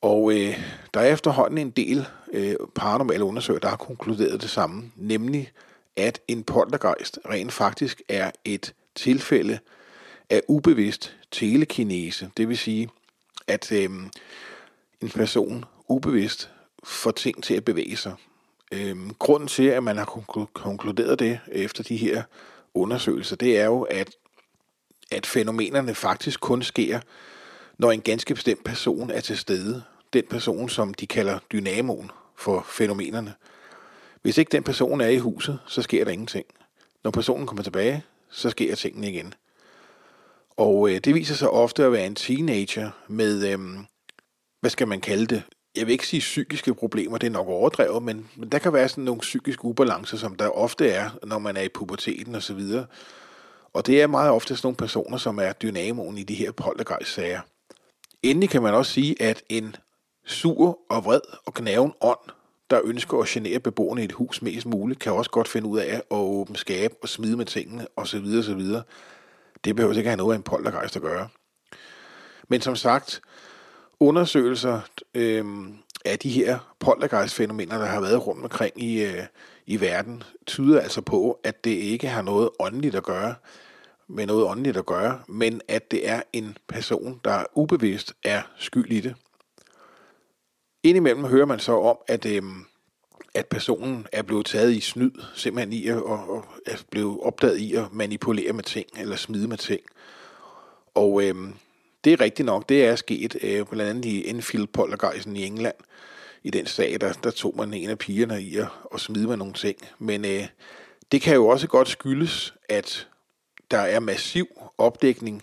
[0.00, 0.58] Og øh,
[0.94, 5.52] der er efterhånden en del øh, paranormale undersøgere, der har konkluderet det samme, nemlig
[5.96, 9.58] at en poltergeist rent faktisk er et tilfælde
[10.30, 12.30] af ubevidst telekinese.
[12.36, 12.88] Det vil sige,
[13.46, 13.90] at øh,
[15.00, 16.50] en person ubevidst
[16.84, 18.14] får ting til at bevæge sig.
[18.72, 20.04] Øh, grunden til, at man har
[20.52, 22.22] konkluderet det efter de her
[22.74, 24.10] undersøgelser, det er jo, at,
[25.10, 27.00] at fænomenerne faktisk kun sker,
[27.78, 29.82] når en ganske bestemt person er til stede.
[30.12, 33.34] Den person, som de kalder dynamoen for fænomenerne.
[34.22, 36.46] Hvis ikke den person er i huset, så sker der ingenting.
[37.04, 39.34] Når personen kommer tilbage, så sker tingene igen.
[40.50, 43.58] Og øh, det viser sig ofte at være en teenager med, øh,
[44.60, 45.42] hvad skal man kalde det,
[45.76, 48.88] jeg vil ikke sige psykiske problemer, det er nok overdrevet, men, men der kan være
[48.88, 52.54] sådan nogle psykiske ubalancer, som der ofte er, når man er i puberteten og så
[52.54, 52.86] videre.
[53.72, 57.40] Og det er meget ofte sådan nogle personer, som er dynamoen i de her poltergeist-sager.
[58.22, 59.76] Endelig kan man også sige, at en
[60.24, 62.18] sur og vred og knæven ånd,
[62.70, 65.78] der ønsker at genere beboerne i et hus mest muligt, kan også godt finde ud
[65.78, 68.24] af at åbne skab og smide med tingene osv.
[68.38, 68.62] osv.
[69.64, 71.28] Det behøver ikke have noget af en poltergeist at gøre.
[72.48, 73.20] Men som sagt,
[74.00, 74.80] undersøgelser
[75.14, 75.44] øh,
[76.04, 79.22] af de her poltergeist-fænomener, der har været rundt omkring i, øh,
[79.66, 83.34] i verden, tyder altså på, at det ikke har noget åndeligt at gøre,
[84.08, 88.92] med noget åndeligt at gøre, men at det er en person, der ubevidst er skyld
[88.92, 89.14] i det.
[90.82, 92.42] Indimellem hører man så om, at, øh,
[93.34, 97.58] at personen er blevet taget i snyd, simpelthen i at, og, og er blevet opdaget
[97.58, 99.80] i at manipulere med ting, eller smide med ting.
[100.94, 101.34] Og øh,
[102.04, 105.74] det er rigtigt nok, det er sket, øh, blandt andet i Enfield Poltergeisen i England.
[106.42, 109.36] I den sag, der, der tog man en af pigerne i at, at smide med
[109.36, 109.76] nogle ting.
[109.98, 110.46] Men øh,
[111.12, 113.08] det kan jo også godt skyldes, at
[113.70, 114.46] der er massiv
[114.78, 115.42] opdækning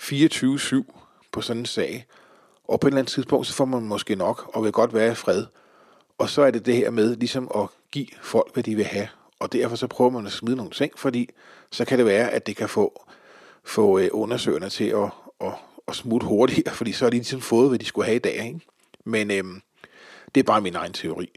[0.00, 0.82] 24-7
[1.32, 2.06] på sådan en sag.
[2.64, 5.12] Og på et eller andet tidspunkt, så får man måske nok, og vil godt være
[5.12, 5.46] i fred.
[6.18, 9.08] Og så er det det her med ligesom at give folk, hvad de vil have.
[9.38, 11.30] Og derfor så prøver man at smide nogle ting, fordi
[11.70, 13.06] så kan det være, at det kan få,
[13.64, 15.10] få øh, undersøgerne til at,
[15.40, 15.52] at,
[15.88, 18.46] at smutte hurtigere, fordi så har de ligesom fået, hvad de skulle have i dag.
[18.46, 18.60] Ikke?
[19.04, 19.62] Men øhm,
[20.34, 21.30] det er bare min egen teori.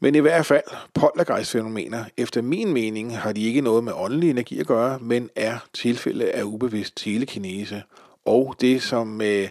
[0.00, 0.62] Men i hvert fald,
[0.94, 5.58] poltergeist-fænomener, efter min mening, har de ikke noget med åndelig energi at gøre, men er
[5.72, 7.82] tilfælde af ubevidst telekinese.
[8.24, 9.48] Og det, som øh,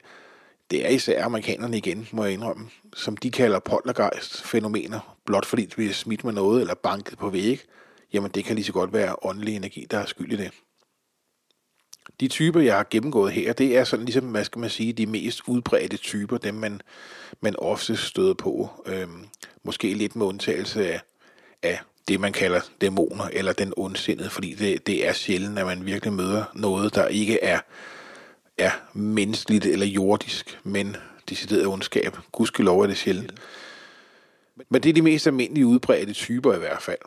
[0.72, 5.76] det er især amerikanerne igen, må jeg indrømme, som de kalder poltergeist-fænomener, blot fordi de
[5.76, 7.62] bliver smidt med noget eller banket på væg,
[8.14, 10.52] jamen det kan lige så godt være åndelig energi, der er skyld i det.
[12.20, 15.06] De typer, jeg har gennemgået her, det er sådan ligesom, hvad skal man sige, de
[15.06, 16.82] mest udbredte typer, dem man,
[17.42, 18.70] man ofte støder på.
[18.86, 19.26] Øhm,
[19.64, 21.02] måske lidt med undtagelse af,
[21.64, 25.86] af det, man kalder dæmoner eller den ondsindede, fordi det, det er sjældent, at man
[25.86, 27.60] virkelig møder noget, der ikke er,
[28.58, 30.96] er menneskeligt eller jordisk, men
[31.30, 32.18] decideret ondskab.
[32.32, 33.34] Gudskelov er det sjældent.
[34.70, 36.98] Men det er de mest almindelige udbredte typer i hvert fald.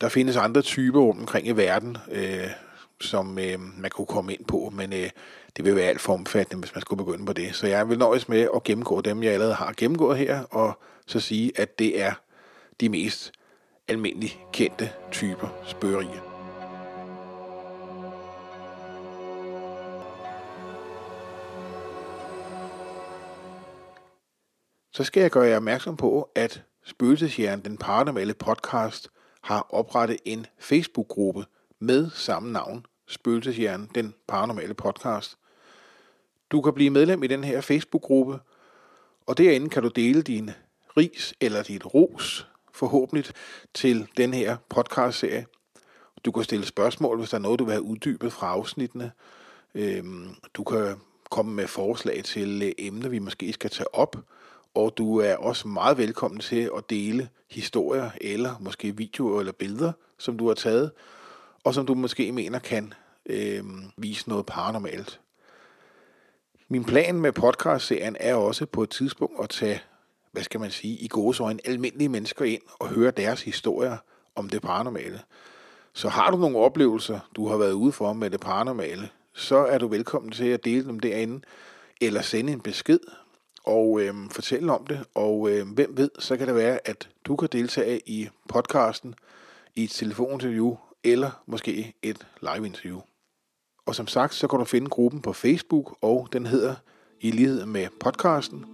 [0.00, 2.46] Der findes andre typer rundt omkring i verden, øh,
[3.02, 5.10] som øh, man kunne komme ind på, men øh,
[5.56, 7.54] det vil være alt for omfattende, hvis man skulle begynde på det.
[7.54, 11.20] Så jeg vil nøjes med at gennemgå dem, jeg allerede har gennemgået her, og så
[11.20, 12.12] sige, at det er
[12.80, 13.32] de mest
[13.88, 16.32] almindeligt kendte typer spørgerier.
[24.94, 29.08] Så skal jeg gøre jer opmærksom på, at Spøgelseshjernen, den paranormale podcast,
[29.42, 31.44] har oprettet en Facebook-gruppe
[31.78, 35.38] med samme navn, Spøgelseshjernen, den paranormale podcast.
[36.50, 38.38] Du kan blive medlem i den her Facebook-gruppe,
[39.26, 40.50] og derinde kan du dele din
[40.96, 43.24] ris eller dit ros, forhåbentlig,
[43.74, 45.46] til den her podcast-serie.
[46.24, 49.12] Du kan stille spørgsmål, hvis der er noget, du vil have uddybet fra afsnittene.
[49.74, 50.96] Øhm, du kan
[51.30, 54.16] komme med forslag til øh, emner, vi måske skal tage op,
[54.74, 59.92] og du er også meget velkommen til at dele historier eller måske videoer eller billeder,
[60.18, 60.90] som du har taget,
[61.64, 62.94] og som du måske mener kan
[63.26, 63.64] øh,
[63.96, 65.20] vise noget paranormalt.
[66.68, 69.82] Min plan med podcastserien er også på et tidspunkt at tage,
[70.32, 73.96] hvad skal man sige, i gode øjne, almindelige mennesker ind og høre deres historier
[74.34, 75.20] om det paranormale.
[75.92, 79.78] Så har du nogle oplevelser, du har været ude for med det paranormale, så er
[79.78, 81.40] du velkommen til at dele dem derinde,
[82.00, 83.00] eller sende en besked
[83.64, 85.04] og øh, fortælle om det.
[85.14, 89.14] Og øh, hvem ved, så kan det være, at du kan deltage i podcasten
[89.74, 93.00] i et telefoninterview, eller måske et live-interview.
[93.86, 96.74] Og som sagt, så kan du finde gruppen på Facebook, og den hedder,
[97.20, 98.64] i lighed med podcasten,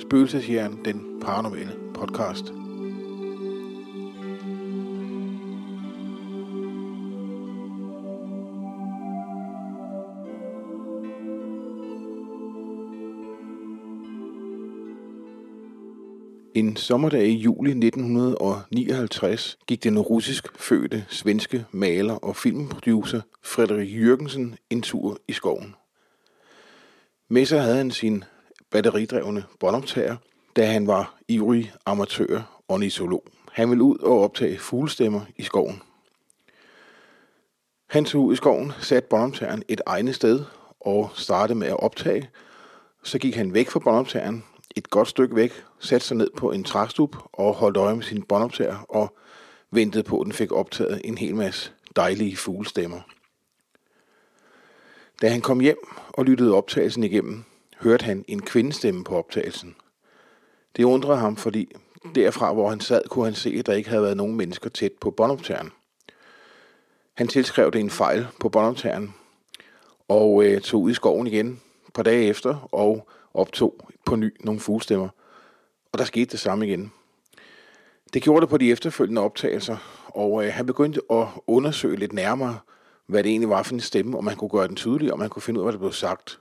[0.00, 2.65] Spøgelseshjernen, den paranormale podcast.
[16.56, 24.56] En sommerdag i juli 1959 gik den russisk fødte svenske maler og filmproducer Frederik Jørgensen
[24.70, 25.74] en tur i skoven.
[27.28, 28.24] Med sig havde han sin
[28.70, 30.16] batteridrevne båndoptager,
[30.56, 33.24] da han var ivrig amatør og ornitolog.
[33.52, 35.82] Han ville ud og optage fuglestemmer i skoven.
[37.86, 40.44] Han tog ud i skoven, satte båndoptageren et egnet sted
[40.80, 42.30] og startede med at optage.
[43.02, 44.44] Så gik han væk fra båndoptageren
[44.76, 48.22] et godt stykke væk, satte sig ned på en træstup og holdt øje med sin
[48.22, 49.16] båndoptager og
[49.70, 53.00] ventede på, at den fik optaget en hel masse dejlige fuglestemmer.
[55.22, 57.44] Da han kom hjem og lyttede optagelsen igennem,
[57.80, 59.76] hørte han en kvindestemme på optagelsen.
[60.76, 61.72] Det undrede ham, fordi
[62.14, 64.92] derfra, hvor han sad, kunne han se, at der ikke havde været nogen mennesker tæt
[65.00, 65.70] på båndoptageren.
[67.14, 69.14] Han tilskrev det en fejl på båndoptageren
[70.08, 74.34] og øh, tog ud i skoven igen et par dage efter og optog på ny
[74.40, 75.08] nogle fuglestemmer.
[75.92, 76.92] Og der skete det samme igen.
[78.14, 82.58] Det gjorde det på de efterfølgende optagelser, og øh, han begyndte at undersøge lidt nærmere,
[83.06, 85.28] hvad det egentlig var for en stemme, om man kunne gøre den tydelig, og man
[85.28, 86.38] kunne finde ud af, hvad der blev sagt.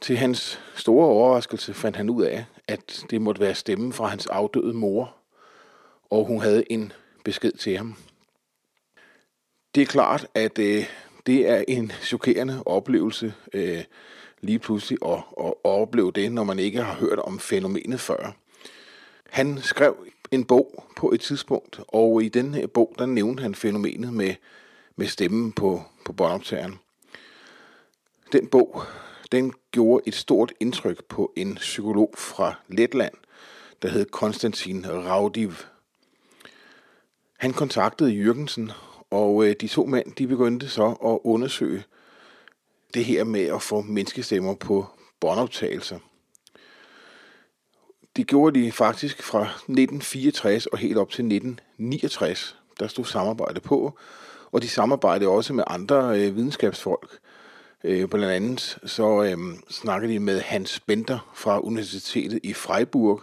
[0.00, 4.26] Til hans store overraskelse fandt han ud af, at det måtte være stemmen fra hans
[4.26, 5.16] afdøde mor,
[6.10, 6.92] og hun havde en
[7.24, 7.94] besked til ham.
[9.74, 10.84] Det er klart, at øh,
[11.26, 13.84] det er en chokerende oplevelse øh,
[14.40, 18.36] lige pludselig at, at opleve det, når man ikke har hørt om fænomenet før.
[19.30, 19.96] Han skrev
[20.30, 24.34] en bog på et tidspunkt, og i den her bog, der nævnte han fænomenet med,
[24.96, 26.78] med stemmen på, på båndoptageren.
[28.32, 28.82] Den bog,
[29.32, 33.14] den gjorde et stort indtryk på en psykolog fra Letland,
[33.82, 35.52] der hed Konstantin Raudiv.
[37.38, 38.72] Han kontaktede Jørgensen,
[39.10, 41.84] og øh, de to mænd de begyndte så at undersøge
[42.96, 44.86] det her med at få menneskestemmer på
[45.20, 45.98] båndoptagelser.
[48.16, 52.56] Det gjorde de faktisk fra 1964 og helt op til 1969.
[52.80, 53.98] Der stod samarbejde på,
[54.52, 57.18] og de samarbejdede også med andre øh, videnskabsfolk.
[57.84, 59.38] Øh, blandt andet så øh,
[59.70, 63.22] snakkede de med Hans Bender fra Universitetet i Freiburg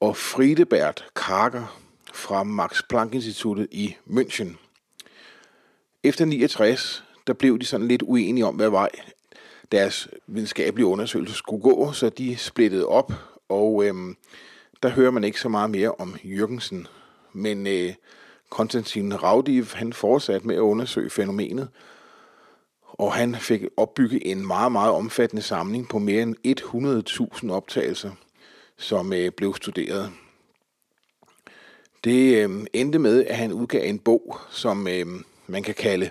[0.00, 1.80] og Friedebert Karger
[2.12, 4.56] fra Max Planck Instituttet i München.
[6.02, 8.88] Efter 69, der blev de sådan lidt uenige om, hvad vej
[9.72, 13.12] deres videnskabelige undersøgelse skulle gå, så de splittede op,
[13.48, 14.16] og øhm,
[14.82, 16.86] der hører man ikke så meget mere om Jørgensen.
[17.32, 17.94] Men øh,
[18.50, 21.68] Konstantin Raudiv, han fortsatte med at undersøge fænomenet,
[22.82, 26.36] og han fik opbygget en meget, meget omfattende samling på mere end
[27.44, 28.10] 100.000 optagelser,
[28.76, 30.12] som øh, blev studeret.
[32.04, 35.06] Det øh, endte med, at han udgav en bog, som øh,
[35.46, 36.10] man kan kalde,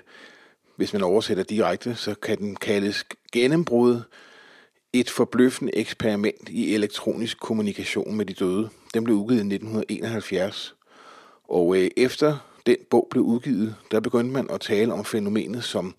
[0.76, 4.01] hvis man oversætter direkte, så kan den kaldes gennembrud,
[4.93, 8.69] et forbløffende eksperiment i elektronisk kommunikation med de døde.
[8.93, 10.76] Den blev udgivet i 1971.
[11.47, 15.95] Og øh, efter den bog blev udgivet, der begyndte man at tale om fænomenet som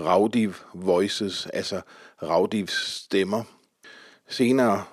[0.00, 1.80] Raudiv Voices, altså
[2.22, 3.42] Raudivs stemmer.
[4.28, 4.84] Senere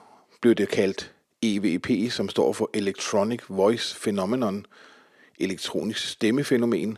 [0.41, 4.65] blev det kaldt EVP, som står for Electronic Voice Phenomenon,
[5.39, 6.97] elektronisk stemmefænomen.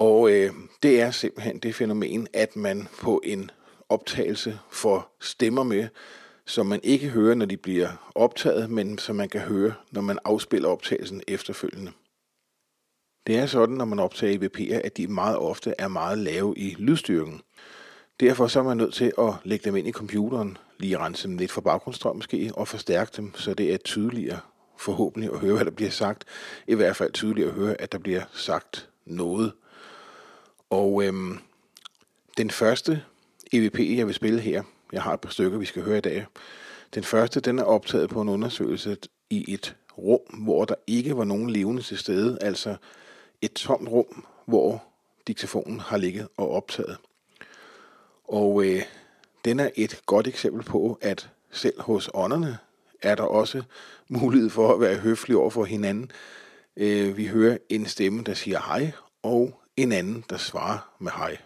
[0.00, 3.50] Og øh, det er simpelthen det fænomen, at man på en
[3.88, 5.88] optagelse får stemmer med,
[6.46, 10.18] som man ikke hører, når de bliver optaget, men som man kan høre, når man
[10.24, 11.92] afspiller optagelsen efterfølgende.
[13.26, 16.76] Det er sådan, når man optager EVP'er, at de meget ofte er meget lave i
[16.78, 17.40] lydstyrken.
[18.20, 21.38] Derfor så er man nødt til at lægge dem ind i computeren, lige rense dem
[21.38, 24.40] lidt for baggrundsstrøm måske, og forstærke dem, så det er tydeligere
[24.78, 26.24] forhåbentlig at høre, hvad der bliver sagt.
[26.66, 29.52] I hvert fald tydeligere at høre, at der bliver sagt noget.
[30.80, 31.38] Og øhm,
[32.36, 33.02] den første
[33.52, 34.62] EVP, jeg vil spille her,
[34.92, 36.26] jeg har et par stykker, vi skal høre i dag.
[36.94, 38.96] Den første, den er optaget på en undersøgelse
[39.30, 42.76] i et rum, hvor der ikke var nogen levende til stede, altså
[43.42, 44.84] et tomt rum, hvor
[45.26, 46.96] diktafonen har ligget og optaget.
[48.24, 48.82] Og øh,
[49.44, 52.58] den er et godt eksempel på, at selv hos ånderne
[53.02, 53.62] er der også
[54.08, 56.10] mulighed for at være høflig over for hinanden.
[56.76, 61.36] Øh, vi hører en stemme, der siger hej, og en anden, der svarer med hej.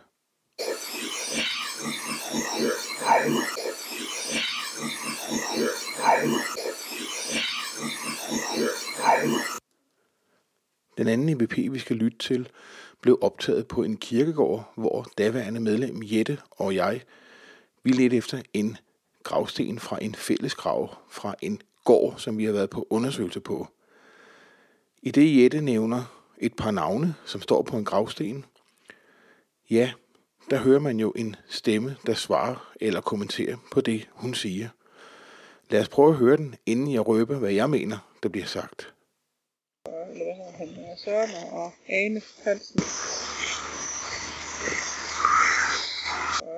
[10.99, 12.49] Den anden EVP, vi skal lytte til,
[13.01, 17.03] blev optaget på en kirkegård, hvor daværende medlem Jette og jeg,
[17.83, 18.77] vi ledte efter en
[19.23, 23.69] gravsten fra en fælles grav fra en gård, som vi har været på undersøgelse på.
[25.03, 28.45] I det Jette nævner et par navne, som står på en gravsten,
[29.71, 29.93] ja,
[30.51, 34.69] der hører man jo en stemme, der svarer eller kommenterer på det, hun siger.
[35.71, 38.95] Lad os prøve at høre den, inden jeg røber, hvad jeg mener, der bliver sagt
[40.15, 42.81] eller hvad hedder han, Søren og Ane Hansen.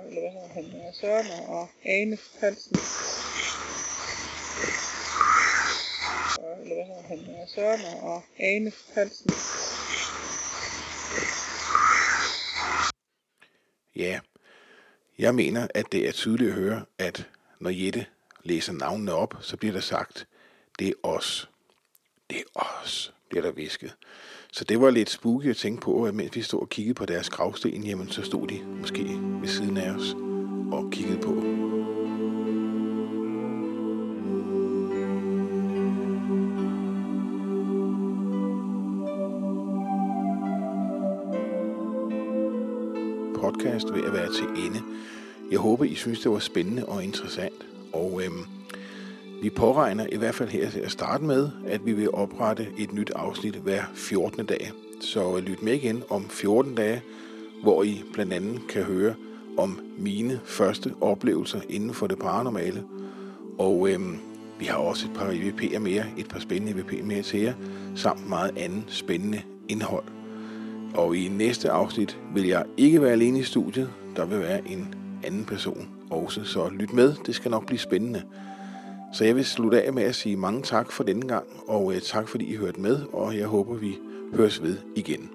[0.09, 2.77] Eller hvad hedder han, Søren og Ane Hansen.
[6.62, 9.65] Eller hvad hedder han, Søren og Ane Hansen.
[13.97, 14.18] Ja,
[15.18, 17.28] jeg mener, at det er tydeligt at høre, at
[17.61, 18.07] når Jette
[18.42, 20.26] læser navnene op, så bliver der sagt,
[20.78, 21.51] det er os.
[22.30, 23.97] Det er os bliver der visket.
[24.53, 27.07] Så det var lidt spooky at tænke på, at mens vi stod og kiggede på
[27.07, 29.05] deres gravsten, jamen så stod de måske
[29.40, 30.14] ved siden af os
[30.72, 31.55] og kiggede på.
[43.66, 44.82] Podcast ved at være til ende.
[45.50, 47.66] Jeg håber, I synes, det var spændende og interessant.
[47.92, 48.44] Og øhm,
[49.42, 52.92] Vi påregner i hvert fald her til at starte med, at vi vil oprette et
[52.92, 54.46] nyt afsnit hver 14.
[54.46, 54.72] dag.
[55.00, 57.02] Så øh, lyt med igen om 14 dage,
[57.62, 59.14] hvor I blandt andet kan høre
[59.58, 62.84] om mine første oplevelser inden for det paranormale.
[63.58, 64.18] Og øhm,
[64.58, 67.54] vi har også et par EVP'er mere, et par spændende EVP'er mere til jer,
[67.94, 70.15] samt meget andet spændende indhold.
[70.95, 73.91] Og i næste afsnit vil jeg ikke være alene i studiet.
[74.16, 77.14] Der vil være en anden person også, så lyt med.
[77.26, 78.22] Det skal nok blive spændende.
[79.12, 82.01] Så jeg vil slutte af med at sige mange tak for denne gang, og øh,
[82.01, 83.99] tak fordi I hørte med, og jeg håber, vi
[84.34, 85.30] høres ved igen.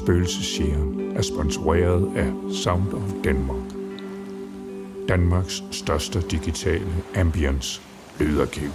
[0.00, 3.72] Spøgelsesjægeren er sponsoreret af Sound of Denmark.
[5.08, 6.86] Danmarks største digitale
[7.16, 7.82] ambience
[8.20, 8.70] lydarkiv.